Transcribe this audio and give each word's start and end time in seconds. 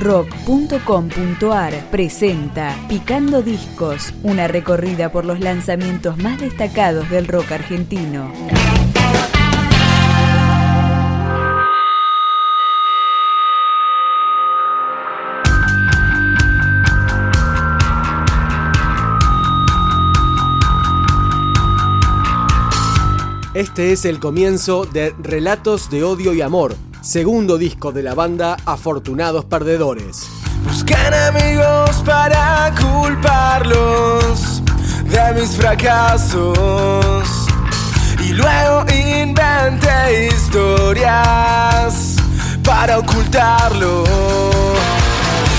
rock.com.ar 0.00 1.90
presenta 1.90 2.74
Picando 2.88 3.42
Discos, 3.42 4.14
una 4.22 4.48
recorrida 4.48 5.12
por 5.12 5.26
los 5.26 5.40
lanzamientos 5.40 6.16
más 6.16 6.40
destacados 6.40 7.08
del 7.10 7.28
rock 7.28 7.52
argentino. 7.52 8.32
Este 23.52 23.92
es 23.92 24.06
el 24.06 24.20
comienzo 24.20 24.86
de 24.86 25.14
Relatos 25.18 25.90
de 25.90 26.02
Odio 26.02 26.32
y 26.32 26.40
Amor, 26.40 26.76
segundo 27.02 27.58
disco 27.58 27.92
de 27.92 28.02
la 28.02 28.14
banda 28.14 28.56
Afortunados 28.64 29.44
Perdedores. 29.44 30.28
Buscan 30.64 31.14
amigos 31.14 32.02
para 32.04 32.72
culparlos 32.78 34.62
de 35.04 35.40
mis 35.40 35.50
fracasos 35.56 37.26
y 38.22 38.32
luego 38.32 38.84
inventé 38.92 40.28
historias 40.28 42.16
para 42.64 42.98
ocultarlo. 42.98 44.04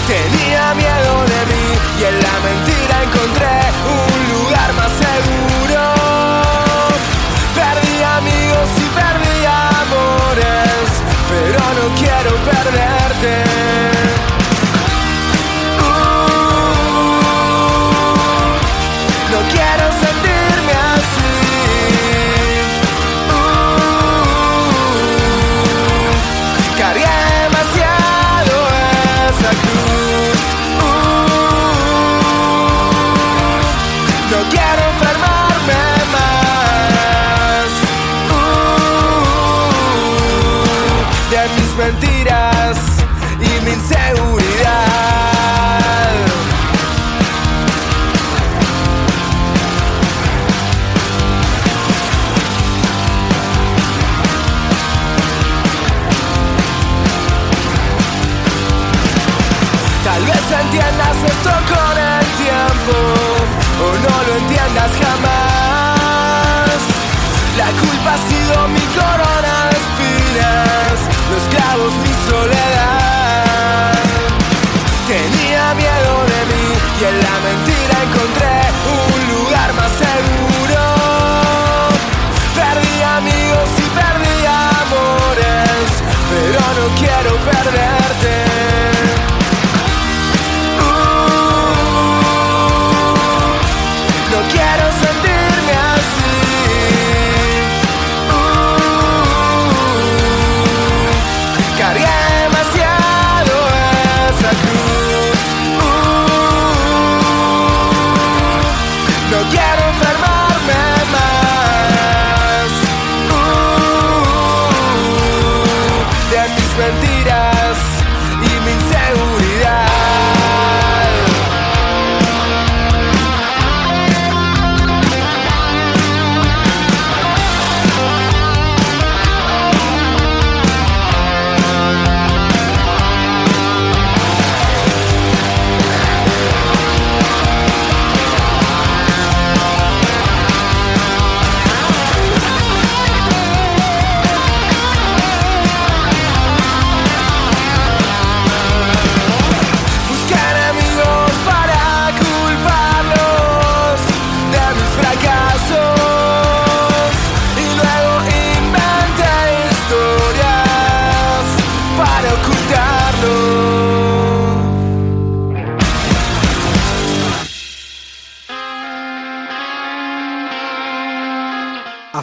Tenía 0.07 0.73
miedo 0.75 1.23
de 1.23 1.45
mí 1.51 1.65
y 1.99 2.03
en 2.03 2.15
la 2.21 2.39
mentira 2.45 3.03
encontré 3.03 3.59
un 3.87 4.19
lugar 4.33 4.73
más 4.73 4.91
seguro. 4.91 5.81
Perdí 7.55 8.03
amigos 8.03 8.69
y 8.77 8.87
perdí 8.95 9.30
no 11.73 11.95
quiero 11.95 12.35
perderte. 12.43 13.80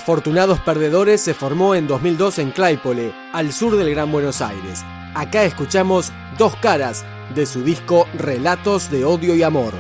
Afortunados 0.09 0.59
Perdedores 0.61 1.21
se 1.21 1.35
formó 1.35 1.75
en 1.75 1.87
2002 1.87 2.39
en 2.39 2.51
Claypole, 2.51 3.13
al 3.35 3.53
sur 3.53 3.77
del 3.77 3.91
Gran 3.91 4.11
Buenos 4.11 4.41
Aires. 4.41 4.83
Acá 5.15 5.45
escuchamos 5.45 6.15
dos 6.39 6.57
caras 6.57 7.05
de 7.35 7.45
su 7.45 7.63
disco 7.63 8.09
Relatos 8.15 8.91
de 8.91 9.05
Odio 9.05 9.35
y 9.35 9.43
Amor. 9.43 9.75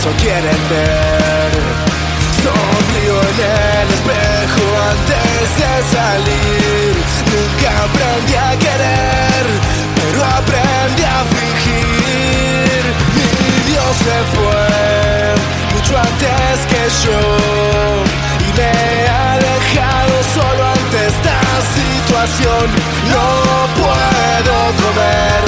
eso 0.00 0.10
quieren 0.16 0.60
ver. 0.70 1.52
Sonrío 2.42 3.16
en 3.20 3.38
el 3.60 3.88
espejo 3.96 4.64
antes 4.92 5.48
de 5.60 5.72
salir. 5.94 6.92
Nunca 7.32 7.70
aprendí 7.84 8.34
a 8.34 8.50
querer, 8.64 9.44
pero 9.96 10.18
aprendí 10.24 11.04
a 11.04 11.20
fingir. 11.36 12.80
Mi 13.16 13.28
Dios 13.70 13.92
se 14.06 14.18
fue 14.32 14.70
mucho 15.74 15.92
antes 15.98 16.56
que 16.70 16.82
yo 17.04 17.20
y 18.46 18.52
me 18.56 18.72
ha 19.18 19.36
dejado 19.50 20.14
solo 20.32 20.62
ante 20.76 20.98
esta 21.12 21.38
situación. 21.76 22.66
No 23.12 23.26
puedo 23.82 24.56
comer. 24.82 25.40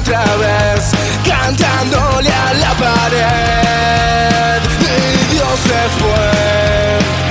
otra 0.00 0.24
vez, 0.36 0.92
cantándole 1.28 2.30
a 2.30 2.54
la 2.54 2.72
pared. 2.74 4.60
Y 4.80 5.34
Dios 5.34 5.60
se 5.60 5.82
fue 6.00 6.26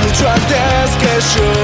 mucho 0.03 0.29
antes 0.29 0.95
que 1.01 1.13
yo. 1.35 1.58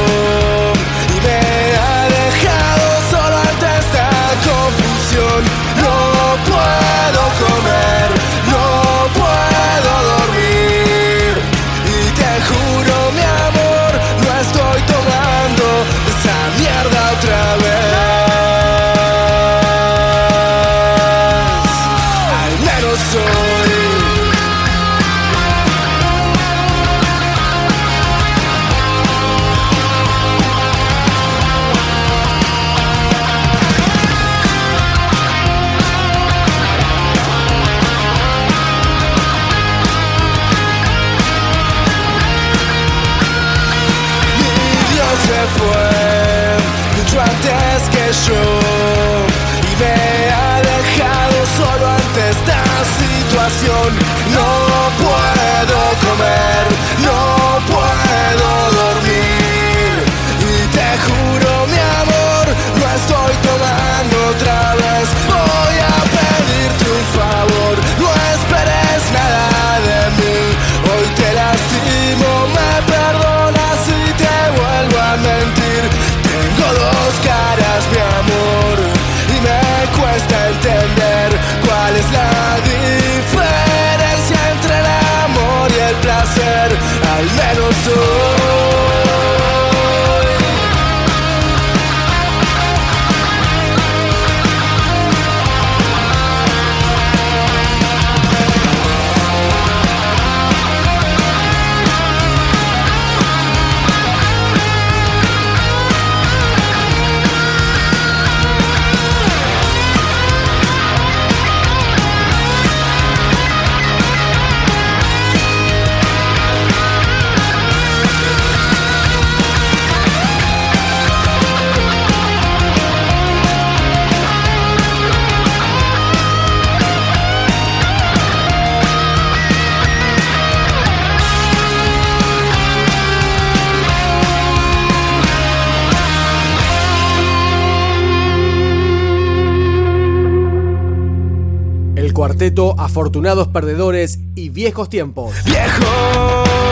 Cuarteto 142.25 142.73
Afortunados 142.79 143.49
Perdedores 143.49 144.17
y 144.33 144.49
Viejos 144.49 144.89
Tiempos. 144.89 145.35
¡Viejos! 145.45 146.64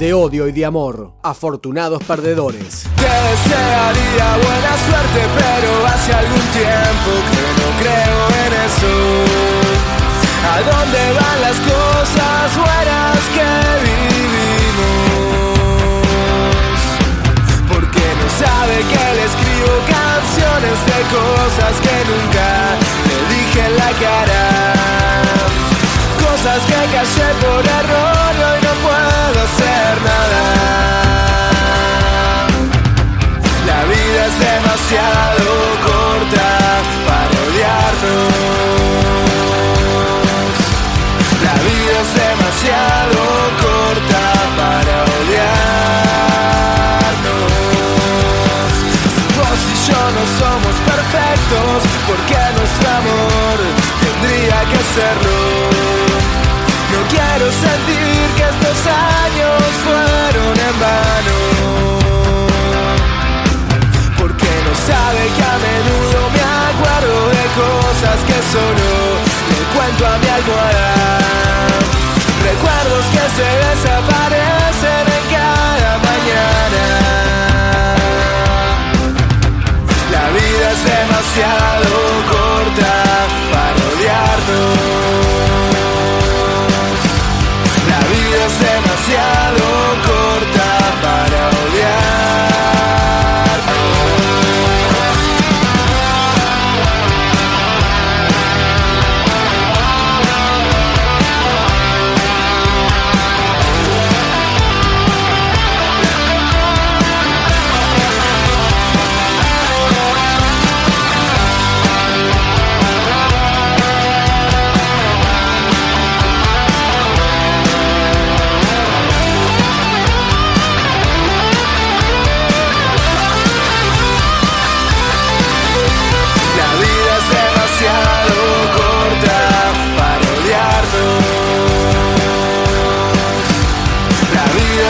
De 0.00 0.14
odio 0.14 0.48
y 0.48 0.52
de 0.52 0.64
amor. 0.64 1.12
Afortunados 1.22 2.02
perdedores. 2.04 2.86
Te 2.96 3.02
desearía 3.02 4.28
buena 4.42 4.72
suerte, 4.88 5.20
pero 5.36 5.86
hace 5.86 6.10
algún 6.14 6.46
tiempo 6.56 7.10
que 7.30 7.44
no 7.60 7.68
creo 7.80 8.18
en 8.40 8.52
eso. 8.64 8.92
¿A 10.48 10.56
dónde 10.70 11.02
van 11.20 11.38
las 11.42 11.58
cosas 11.60 12.56
buenas 12.56 13.20
que 13.36 13.50
vivimos? 13.84 15.04
Porque 17.68 18.04
no 18.20 18.26
sabe 18.40 18.76
que 18.92 19.04
le 19.16 19.24
escribo 19.28 19.72
canciones 20.00 20.76
de 20.88 20.98
cosas 21.12 21.74
que 21.84 21.89
yo 49.86 50.00
no 50.16 50.24
somos 50.38 50.74
perfectos, 50.84 51.76
porque 52.06 52.36
nuestro 52.56 52.88
amor 53.00 53.56
tendría 54.02 54.58
que 54.70 54.80
serlo. 54.94 55.38
No 56.92 57.00
quiero 57.08 57.46
sentir 57.50 58.22
que 58.36 58.44
estos 58.52 58.78
años 58.86 59.58
fueron 59.84 60.54
en 60.68 60.76
vano 60.80 61.38
porque 64.18 64.50
no 64.66 64.72
sabe 64.90 65.22
que 65.36 65.42
a 65.42 65.56
menudo 65.68 66.18
me 66.34 66.42
acuerdo 66.70 67.16
de 67.30 67.44
cosas 67.62 68.18
que 68.28 68.38
solo 68.52 68.88
le 69.50 69.60
cuento 69.74 70.02
a 70.06 70.18
mi 70.18 70.28
almohada. 70.28 70.88
Recuerdos 72.42 73.04
que 73.14 73.24
se 73.36 73.48
desaparecen 73.64 73.89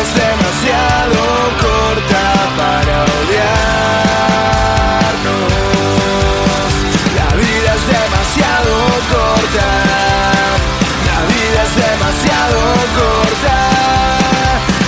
es 0.03 0.15
demasiado 0.15 1.21
corta 1.61 2.25
para 2.57 2.97
odiarnos. 3.05 3.51
La 7.19 7.29
vida 7.37 7.71
es 7.79 7.85
demasiado 7.97 8.73
corta. 9.15 9.69
La 11.09 11.19
vida 11.33 11.61
es 11.69 11.75
demasiado 11.87 12.61
corta. 12.99 13.59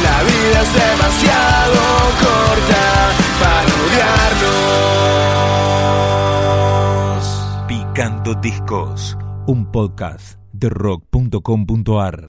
La 0.06 0.16
vida 0.30 0.58
es 0.66 0.72
demasiado 0.84 1.80
corta 2.24 2.82
para 3.42 3.70
odiarnos. 7.12 7.66
Picando 7.68 8.28
Discos, 8.34 8.96
un 9.46 9.60
podcast 9.70 10.26
de 10.52 10.68
rock.com.ar. 10.70 12.16